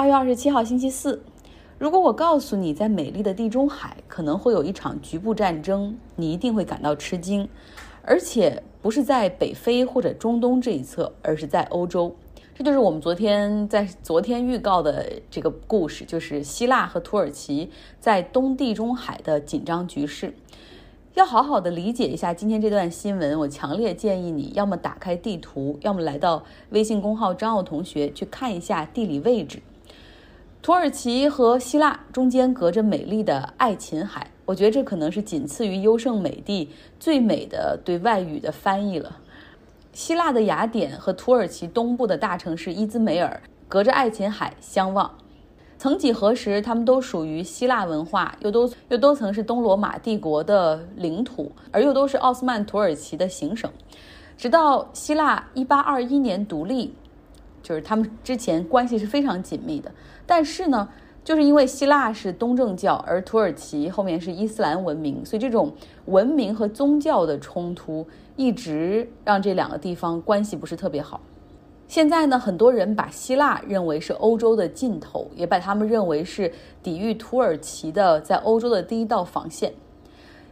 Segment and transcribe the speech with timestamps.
[0.00, 1.22] 八月二十七号星期四，
[1.76, 7.46] 如果我告诉你，在美丽的地中海可能会有一场局部战争，你一定会感到吃惊，
[8.00, 12.16] 而且不是在北非或者中东这一侧，而是在欧洲。
[12.54, 17.68] 这就是我们昨天在昨天预告的这个故事，就是希腊和土耳其
[18.00, 20.32] 在东地中海的紧张局势。
[21.12, 29.60] 要好好的理解一下今天这段新闻，我强烈建议你要么打开地图，要么来到微信公号张奥同学去看一下地理位置。
[30.62, 36.68] 土耳其和希腊中间隔着美丽的爱琴海，我觉得这可能是仅次于优胜美地
[36.98, 39.16] 最美的对外语的翻译了。
[39.94, 45.10] 希腊的雅典和土耳其东部的大城市伊兹梅尔隔着爱琴海相望。
[45.78, 53.70] 曾几何时，他们都属于希腊文化，又都又都曾是东罗马帝国的领土，而又都是奥斯曼土耳其的行省。
[54.36, 56.94] 直到希腊一八二一年独立，
[57.62, 59.90] 就是他们之前关系是非常紧密的。
[60.26, 60.88] 但是呢，
[61.24, 65.72] 就是因为希腊是东正教，而土耳其后面是伊斯兰文明，所以这种
[66.06, 71.20] 文明和宗教的冲突一直让这两个地方关系不是特别好。
[71.88, 79.72] 现在呢，很多人把希腊认为是欧洲的尽头，也把他们认为是抵御土耳其的在欧洲的第一道防线。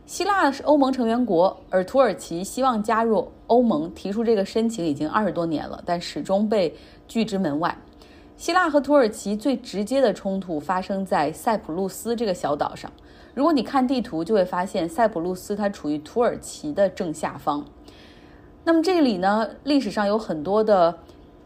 [0.08, 6.74] 希腊是欧盟成员国，而土耳其希望加入欧盟，提出这个申请已经二十多年了，但始终被
[7.06, 7.76] 拒之门外。
[8.34, 12.90] 希腊和土耳其最直接的冲突发生在塞浦路斯这个小岛上。
[13.34, 17.62] 如果你看地图，就会发现塞浦路斯它处于土耳其的正下方。
[18.64, 21.00] 那么这里呢，历史上有很多的。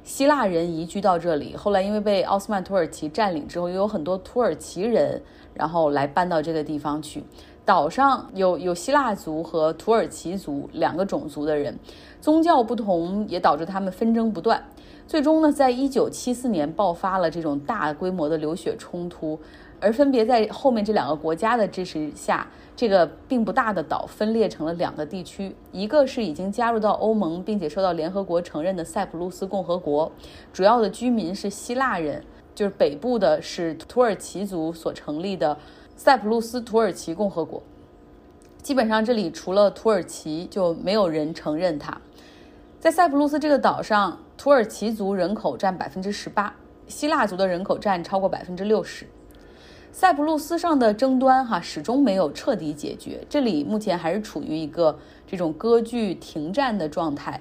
[0.04, 5.22] 希腊人移居到这里，后来因为被奥斯曼土耳其占领之后，又有很多土耳其人，
[5.54, 7.22] 然后来搬到这个地方去。
[7.64, 11.78] 岛上有有希腊族和土耳其族两个种族的人，
[12.20, 14.62] 宗教不同也导致他们纷争不断。
[15.06, 19.38] 最终呢，在一九七四年爆发了这种大规模的流血冲突。
[19.78, 22.46] 而分别在后面这两个国家的支持下，
[22.76, 30.12] 这个并不大的岛分裂成了两个地区，一个是已经加入到欧盟并且受到联合国承认的塞浦路斯共和国，
[30.52, 32.22] 主要的居民是希腊人，
[32.54, 35.58] 就是北部的是土耳其族所成立的
[35.96, 37.62] 塞浦路斯土耳其共和国。
[38.62, 42.00] 基本上这里除了土耳其就没有人承认它。
[42.78, 46.54] 在塞浦路斯这个岛上，土耳其族人口占百分之十八，
[46.86, 49.06] 希腊族的人口占超过百分之六十。
[49.92, 57.40] 塞浦路斯上的争端哈始终没有彻底解决，这里目前还是处于一个这种割据停战的状态，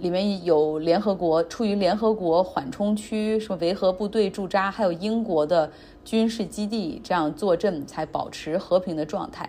[0.00, 5.70] 里面有联合国处于联合国缓冲区，什么维和部队驻扎，还有英国的
[6.04, 9.48] 军事基地这样坐镇，才保持和平的状态。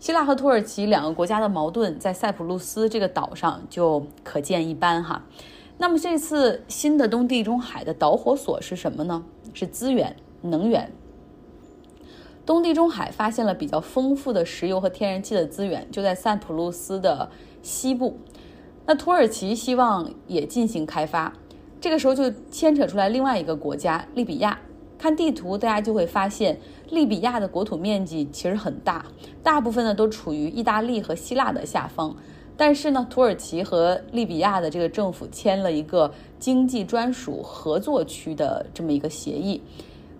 [0.00, 5.24] 希腊和土耳其两个国家的矛盾在塞浦路斯这个岛上就可见一斑哈。
[5.78, 9.24] 那么这次新的东地中海的导火索是什么呢？
[9.54, 10.90] 是资源能源。
[12.44, 17.30] 东地中海发现了比较丰富的石油和天然气的资源，就在塞浦路斯的
[17.62, 18.16] 西部。
[18.84, 21.32] 那土耳其希望也进行开发，
[21.80, 24.58] 这个时候就牵扯出来另外一个国家利比亚。
[24.98, 26.56] 看地图，大家就会发现
[26.90, 29.04] 利比亚的国土面积其实很大，
[29.42, 32.14] 大部分呢都处于意大利和希腊的下方。
[32.56, 39.60] 但是呢，土耳其和利比亚的这个政府签了一个经济专属合作区的这么一个协议。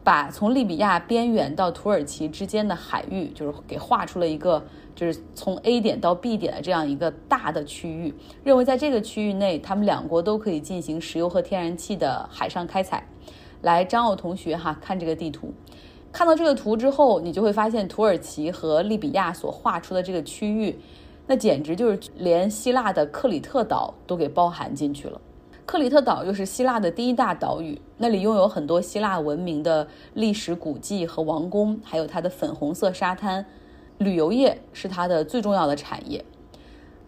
[0.04, 4.62] 把从利比亚边缘到土耳其之间的海域，就是给画出了一个，
[4.96, 13.06] 就是从 A 点到 B 点的这样一个大的区域，认为在这个区域内，他们两国都可以进行石油和天然气的海上开采。
[13.60, 15.52] 来，张奥同学哈，看这个地图，
[16.10, 20.76] 看到这个图之后，你就会发现土耳其和利比亚所画出的这个区域，
[21.28, 25.20] 那简直就是连希腊的克里特岛都给包含进去了。
[25.64, 33.44] 克里特岛又是希腊的第一大岛屿，那里拥有很多希腊文明的历史古迹和王宫，还有它的粉红色沙滩。
[33.98, 36.24] 旅游业是它的最重要的产业。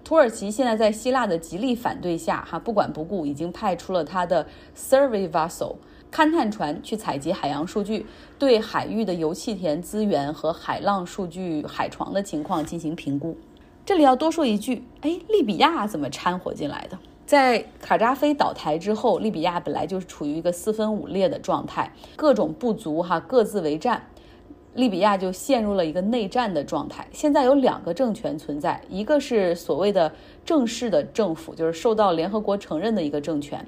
[0.05, 5.75] 土耳其现在在希腊的极力反对下，哈不管不顾，已经派出了它的 survey vessel
[6.13, 8.07] 勘探船去采集海洋数据，
[8.39, 13.37] 对海域的油气田资源和海浪数据、海床的情况进行评估。
[13.85, 16.97] 这里要多说一句，哎，利比亚怎么掺和进来的？
[17.27, 24.03] 在卡扎菲倒台之后，利比亚本来就是处于一个四分五裂的状态，各种部族哈各自为战，
[24.75, 27.07] 利比亚就陷入了一个内战的状态。
[27.13, 30.13] 现在有两个政权存在，一个是所谓的
[30.45, 33.59] 正式的政府，就是受到联合国承认的一个政权；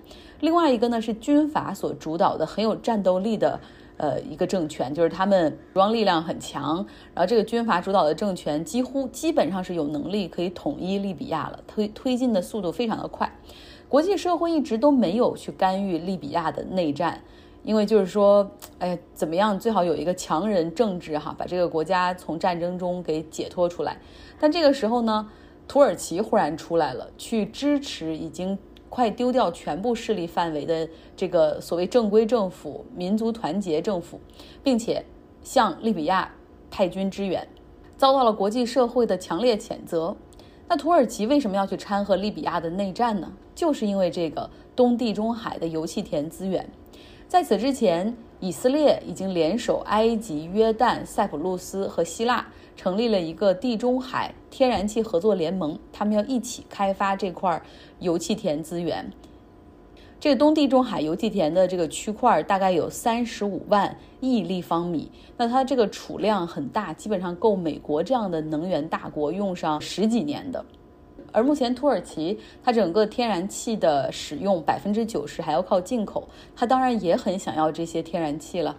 [0.41, 3.59] 另外一个呢是军阀所主导的很有战斗力的。
[3.97, 6.77] 呃，一个政权就是他们武装力量很强，
[7.15, 13.31] 然后这个军阀主导的政权几乎基本上是有能力可以统一利比亚了，推推进的速度非常的快。
[13.89, 17.23] 国际社会一直都没有去干预利比亚的内战，
[17.63, 18.51] 因为就是说
[18.81, 19.59] 哎，怎么样？
[19.59, 23.97] 最好有一个强人政治哈，把这个国家从战争中给解脱出来。
[24.39, 25.31] 但这个时候呢，
[25.67, 28.59] 土耳其忽然出来了，去支持已经
[28.97, 34.19] 快丢掉全部势力范围的这个所谓正规政府、民族团结政府，
[34.63, 35.05] 并且
[35.43, 36.35] 向利比亚
[36.71, 37.47] 派军支援，
[37.99, 40.17] 遭到了国际社会的强烈谴责。
[40.67, 43.31] 那土耳其为什么要去掺和利比亚的内战呢？
[43.55, 46.67] 就是因为这个东地中海的油气田资源。
[47.29, 52.47] 在此之前，以色列已经联手埃及、约旦、塞浦路斯和希腊，
[52.77, 57.61] 成立了一个地中海天然气合作联盟，他们要一起开发这块
[58.01, 59.11] 油气田资源。
[60.19, 70.65] 这个东地中海油气田的这个区块大概有三十五万亿立方米，那它这个储量很大，基本上够美国这样的能源大国用上十几年的。
[71.33, 78.77] 而目前土耳其它整个天然气的使用百分之九十还要靠进口，它当然也很想要这些天然气了。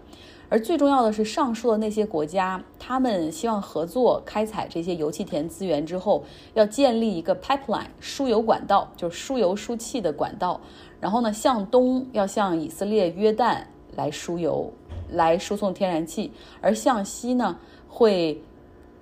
[0.49, 6.23] 而最重要的是，上述的那些国家，他们希望合作开采这些油气田资源之后，
[6.53, 10.61] 要建立一个 pipeline 输油管道，就是输油输气的管道。
[11.01, 13.57] 然后呢，向东要向以色列、约旦
[13.97, 14.71] 来输油，
[15.11, 17.57] 来输送天然气；而向西呢，
[17.89, 18.41] 会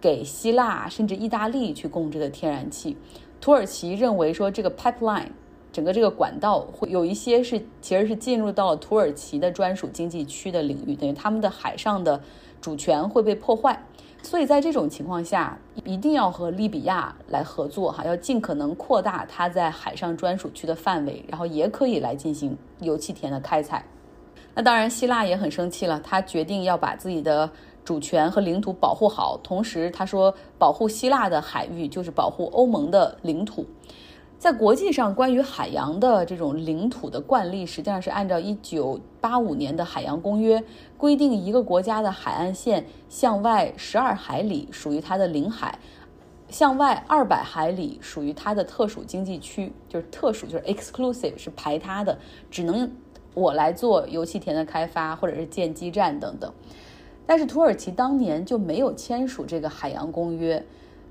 [0.01, 2.97] 给希腊甚至意大利去供这个天然气。
[3.39, 5.27] 土耳其认为说，这个 pipeline
[5.71, 12.19] 整个这个管道会有一些是其实是进入到了土耳其的专属经济区的领域，等于他们的海上的
[12.61, 13.79] 主权会被破坏。
[14.23, 23.85] 所以在这种情况下，一定要和利比亚来合作哈，要尽可能扩大它在海上专属区的范围，然后也可以来进行油气田的开采。
[24.55, 27.47] 那当然，希腊也很生气了，他决定要把自己的
[27.85, 33.63] 主权和领土保护好，同时他说，保护希腊的海域就是保护欧盟的领土。
[34.37, 40.61] 在国际上，关于海洋的这种领土的惯例，实际上是按照一九八五年的海洋公约
[40.97, 45.79] 规定，一个国家的海岸线向外十二海里属于它的领海，
[46.49, 52.17] 向外二百海里属于它的特殊经济区，就是特殊，就是 exclusive，是排他的，
[52.51, 52.91] 只能
[53.33, 56.51] 我来做油气田的开发或者是建基站等等。
[57.25, 60.63] 但是土耳其当年就没有签署这个海洋公约。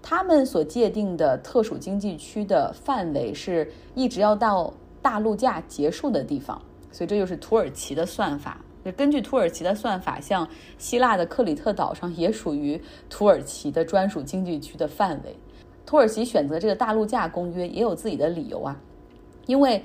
[0.02, 4.70] 他们所界定的特殊经济区的范围是一直要到
[5.00, 6.60] 大陆架结束的地方，
[6.92, 8.60] 所以这就是土耳其的算法。
[8.84, 10.46] 就根据土耳其的算法，像
[10.76, 12.78] 希腊的克里特岛上也属于
[13.08, 15.34] 土耳其的专属经济区的范围。
[15.86, 18.78] 土耳其选择这个大陆架公约也有自己的理由啊，
[19.46, 19.82] 因为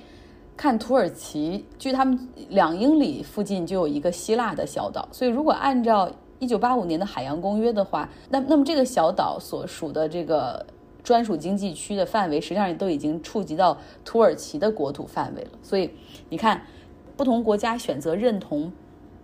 [0.60, 2.20] 看土耳其距他们
[2.50, 10.66] 两英里附近就有一个希腊的小岛，所以如果按照一九八五年的海洋公约的话，那那么这个小岛所属的这个
[11.02, 15.52] 专属经济区的范围，实际上都已经触及到土耳其的国土范围了。
[15.64, 15.90] 所以
[16.28, 16.62] 你看，
[17.16, 18.70] 不同国家选择认同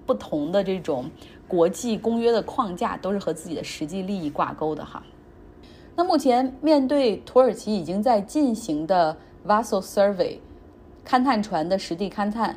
[0.05, 1.03] 不同的这种
[1.49, 5.03] 国际公约的框架，都是和自己的实际利益挂钩的哈。
[5.97, 10.37] 那目前面对土耳其已经在进行的 vessel survey
[11.07, 12.55] 勘探船的实地勘探。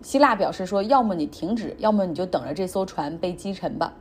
[0.00, 3.92] 希腊表示说，要么你停止，要么你就等着这艘船被击沉吧。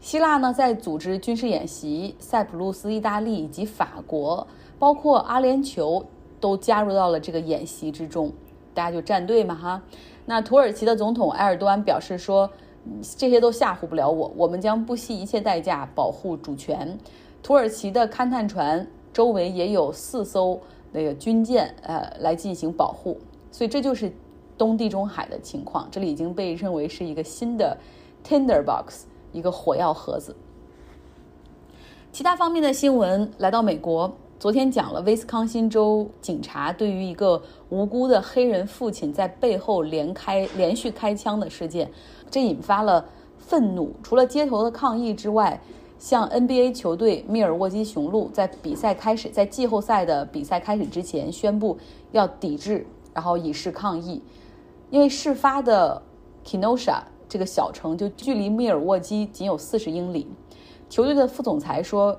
[0.00, 4.46] 希腊呢，在组织军事演习，塞浦路斯、意大利以及法国，
[4.78, 6.04] 包括阿联酋
[6.40, 8.32] 都加入到了这个演习之中。
[8.72, 9.82] 大家就站队嘛，哈。
[10.24, 12.48] 那土耳其的总统埃尔多安表示说，
[13.16, 16.98] 这些都吓唬不了我，我们将不惜一切代价保护主权。
[17.42, 20.60] 土耳其的勘探船周围也有四艘
[20.92, 23.18] 那个军舰，呃，来进行保护。
[23.50, 24.12] 所以这就是。
[24.58, 27.76] 东地中海的情况，这里已经被认为是一个新的
[28.26, 30.34] Tinderbox，一个火药盒子。
[32.10, 41.90] 其他方面的新闻来到美国，昨天讲了威斯康星州警察对于一个无辜的黑人父亲在背后连开连续开枪的事件，
[42.30, 43.04] 这引发了
[43.36, 43.94] 愤怒。
[44.02, 45.60] 除了街头的抗议之外，
[45.98, 51.76] 像 NBA 球队密尔沃基雄鹿在比赛开始，在季后赛的比赛开始之前宣布
[52.12, 54.22] 要抵制，然后以示抗议。
[54.90, 56.00] 因为事发的
[56.44, 60.28] Kenosha 这个小城就距离密尔沃基仅有四十英里，
[60.88, 62.16] 球队的副总裁说，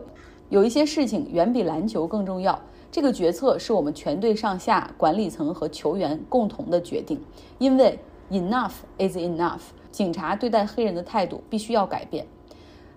[0.50, 2.60] 有一些事情远比篮球更重要。
[2.92, 7.22] 这个决策是我们全队上下管理层和球员共同的决定，
[7.60, 8.00] 因为
[8.32, 9.60] enough is enough，
[9.92, 12.26] 警察对待黑人的态度必须要改变。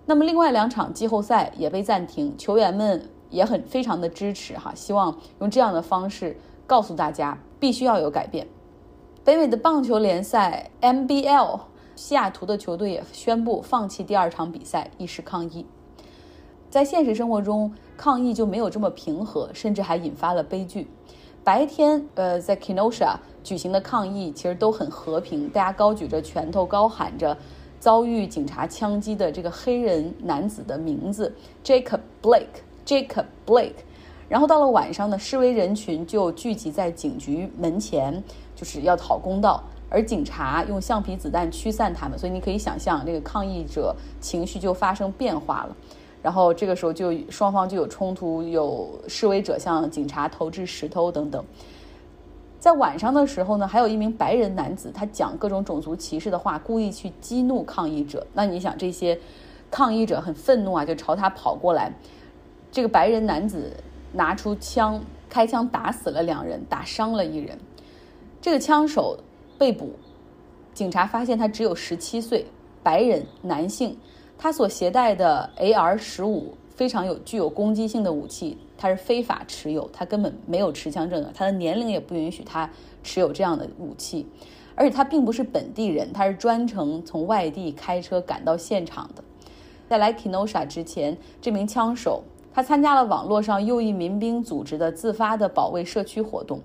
[0.05, 8.47] 那么另外两场季后赛也被暂停，球员们也很非常的支持哈，希望用这样的方式告诉大家必须要有改变。
[9.23, 11.59] 北美的棒球联赛 MBL，
[11.95, 15.65] 西雅图的球队也宣布放弃第二场比赛，以示抗议。
[16.69, 20.89] 在现实生活中，抗议就没有这么平和，甚至还引发了悲剧。
[21.43, 27.37] 白天，呃，在 Kenosha 举行的抗议其实都很和平，大家高举着拳头，高喊着
[27.81, 31.33] 遭遇警察枪击的这个黑人男子的名字
[31.63, 32.61] Jacob Blake。
[32.85, 33.73] Jacob Blake。
[34.29, 38.23] 然后到了晚上呢，示威人群就聚集在警局门前，
[38.55, 42.17] 就是要讨公道，而警察用橡皮子弹驱散他们。
[42.17, 45.75] 所以你可以想象，这个抗议者情绪就发生变化了。
[46.21, 51.43] 然后这个时候就双方就有冲突，有示威者向警察投掷石头等等。
[52.61, 58.27] 在晚上的时候呢，还有一名白人男子，他讲各种种族歧视的话，故意去激怒抗议者。
[58.33, 59.19] 那你想，这些
[59.71, 61.91] 抗议者很愤怒啊，就朝他跑过来。
[62.71, 63.75] 这个白人男子
[64.13, 67.57] 拿出枪，开枪打死了两人，打伤了一人。
[68.39, 69.17] 这个枪手
[69.57, 69.93] 被捕，
[70.71, 72.45] 警察发现他只有十七岁，
[72.83, 73.97] 白人男性。
[74.37, 82.67] 他所携带的 AR 十五非常有具有攻击性的武器，他是非法持有，他根本没有持枪证的，他的年龄也不允许他
[83.03, 84.25] 持有这样的武器，
[84.73, 89.23] 而且他并不是本地人，他是专程从外地开车赶到现场的。
[89.87, 96.59] 在来 Kenosha 之前，这名枪手他参加了网络上右翼民兵组织的自发的保卫社区活动，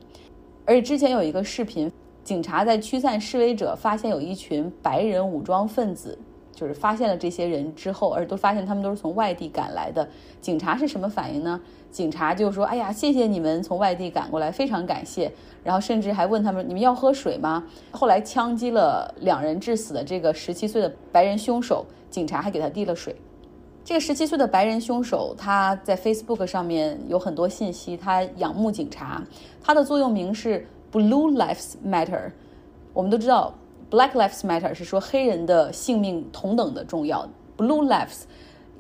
[0.65, 1.93] 而且之前有一个视频，
[2.25, 6.19] 警察在驱散示威者，发现有一群白人武装分子。
[6.57, 10.09] 就是发现了这些人之后，而都发现他们都是从外地赶来的。
[10.41, 11.61] 警察是什么反应呢？
[11.91, 15.31] 警察就说：“哎呀，谢谢你们从外地赶过来，非常感谢。”
[15.63, 23.15] 然后甚至还问他们：“你们要喝水吗？”后来枪击了两人致死的这个十七岁的白人凶手，警察还给他递了水。
[23.85, 29.23] 这个十七岁的白人凶手他在 Facebook 上面有很多信息，他仰慕警察，
[29.63, 32.33] 他的座右铭是 “Blue Lives Matter”。
[32.95, 33.55] 我们都知道。
[33.89, 38.23] Black Lives Matter 是说黑人的性命同等的重要，Blue Lives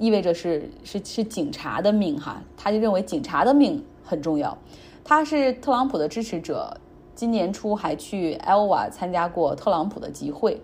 [0.00, 4.58] 意味着是是是警察的命哈，他就认为警察的命很重要。
[5.04, 6.76] 他是特朗普的支持者，
[7.14, 10.60] 今年初还去 Iowa 参加过特朗普的集会，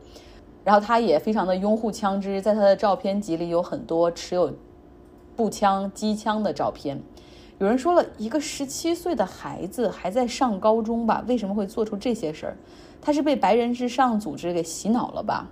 [0.64, 4.52] 然后他也非常的拥护枪支，在他的照片集里有很多持有
[5.37, 7.00] 步枪、机枪的照片。
[7.61, 12.56] 有人说了一个十七岁的孩子还在上高中吧，为什么会做出这些事儿？
[13.02, 15.50] 他是被白人至上组织给洗脑了吧？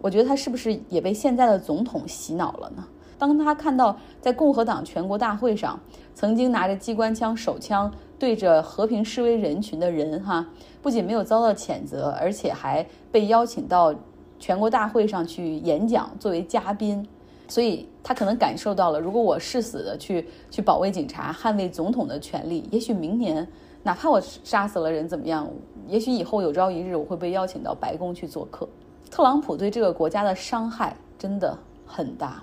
[0.00, 2.84] 我觉得他是不是也被现在的总统洗脑了呢？
[3.18, 5.78] 当他看到在共和党全国大会上，
[6.14, 10.46] 曾经拿着机关枪、手枪对着和平示威人群的人，哈，
[10.82, 13.94] 不仅没有遭到谴责，而且还被邀请到
[14.38, 17.04] 全国大会上去演讲作为嘉宾，
[17.48, 23.46] 所以他可能感受到了，如果我誓死的去去保卫警察、捍卫总统的权利，也许明年。
[23.82, 25.48] 哪怕我杀死了人怎么样？
[25.86, 28.68] 也许以后有朝一日我会被邀请到白宫去做客。
[29.10, 31.56] 特朗普对这个国家的伤害真的
[31.86, 32.42] 很大。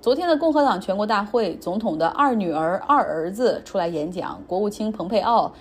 [0.00, 5.52] 昨天的共和党全国大会，总统的二女儿、二儿子出来演讲，国务卿蓬佩奥，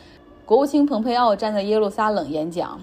[0.45, 2.79] 国务卿蓬佩奥站在耶路撒冷演讲。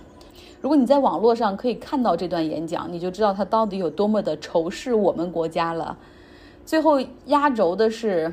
[0.60, 5.96] 如果你在网络上可以看到这段演讲，你就知道他到底有多么的仇视我们国家了。
[6.64, 8.32] 最后压轴的是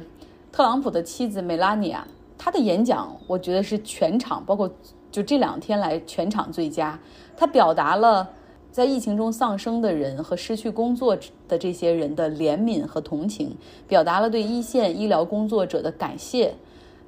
[0.51, 2.05] 特朗普的妻子梅拉尼亚。
[2.41, 4.71] 他的演讲，我觉得是全场，包括
[5.11, 6.97] 就这两天来全场最佳。
[7.35, 8.27] 他表达了
[8.71, 11.17] 在疫情中丧生的人和失去工作
[11.49, 13.53] 的这些人的怜悯和同情，
[13.89, 16.55] 表达了对一线医疗工作者的感谢。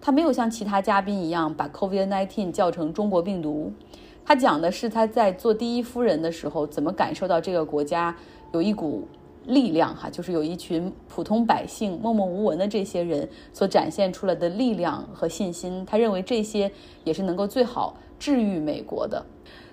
[0.01, 3.71] 他没有像其他嘉宾一样把 COVID-19 叫成中国病毒，
[4.25, 8.13] 他讲的是他在做第一夫人的时候怎么感受到这个国家
[8.51, 9.07] 有一股。
[9.45, 15.85] 力量哈，就是有一群普通百姓默默无闻的这些人所展现出来的力量和信心。
[15.85, 16.71] 他认为这些
[17.03, 19.25] 也是能够最好治愈美国的。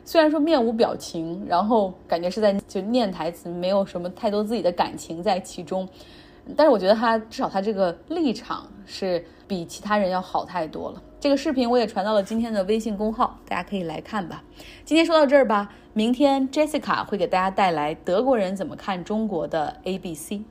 [0.05, 5.87] 虽然说面无表情，然后感觉是在就念台词，没有什么太多自己的感情在其中，
[6.57, 11.03] 但是我觉得他至少他这个立场是比其他人要好太多了。
[11.21, 14.45] 这个视频我也传到了今天的微信公号，大家可以来看吧。
[14.85, 20.43] 今天说到这儿吧，明天 Jessica 会给大家带来德国人怎么看中国的 A B C。